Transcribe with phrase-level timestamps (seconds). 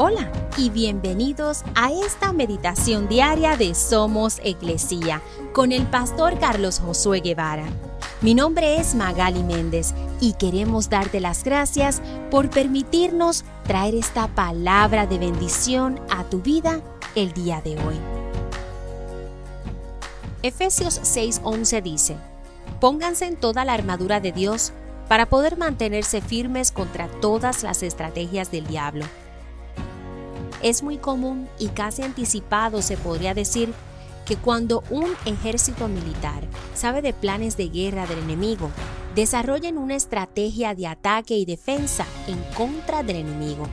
[0.00, 5.20] Hola y bienvenidos a esta meditación diaria de Somos Iglesia
[5.52, 7.64] con el pastor Carlos Josué Guevara.
[8.20, 12.00] Mi nombre es Magali Méndez y queremos darte las gracias
[12.30, 16.80] por permitirnos traer esta palabra de bendición a tu vida
[17.16, 17.96] el día de hoy.
[20.44, 22.16] Efesios 6:11 dice,
[22.78, 24.72] Pónganse en toda la armadura de Dios
[25.08, 29.04] para poder mantenerse firmes contra todas las estrategias del diablo
[30.62, 33.72] es muy común y casi anticipado se podría decir
[34.24, 36.44] que cuando un ejército militar
[36.74, 38.70] sabe de planes de guerra del enemigo,
[39.14, 43.66] desarrollen una estrategia de ataque y defensa en contra del enemigo.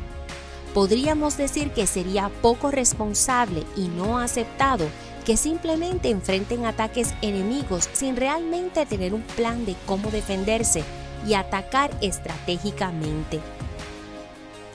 [0.73, 4.87] Podríamos decir que sería poco responsable y no aceptado
[5.25, 10.83] que simplemente enfrenten ataques enemigos sin realmente tener un plan de cómo defenderse
[11.27, 13.41] y atacar estratégicamente.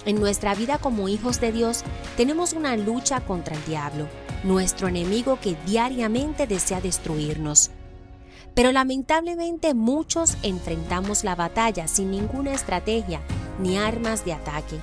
[0.07, 1.85] En nuestra vida como hijos de Dios
[2.16, 4.09] tenemos una lucha contra el diablo,
[4.45, 7.71] nuestro enemigo que diariamente desea destruirnos.
[8.55, 13.21] Pero lamentablemente muchos enfrentamos la batalla sin ninguna estrategia
[13.59, 14.77] ni armas de ataque.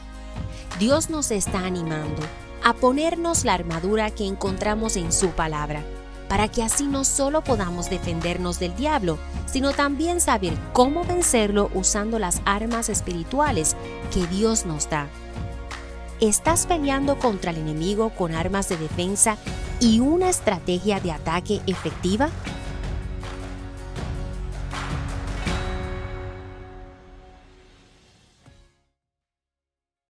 [0.80, 2.22] Dios nos está animando
[2.64, 5.84] a ponernos la armadura que encontramos en su palabra
[6.28, 12.20] para que así no solo podamos defendernos del diablo, sino también saber cómo vencerlo usando
[12.20, 13.76] las armas espirituales
[14.14, 15.08] que Dios nos da.
[16.20, 19.38] ¿Estás peleando contra el enemigo con armas de defensa
[19.80, 22.30] y una estrategia de ataque efectiva?